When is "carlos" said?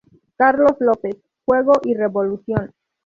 0.35-0.77